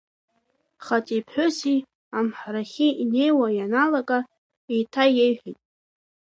Хаҵеи 0.85 1.21
ԥҳәыси 1.25 1.77
амҳарахьы 2.17 2.87
инеиуа 3.03 3.47
ианалага, 3.57 4.19
еиҭаиеиҳәет… 4.73 5.59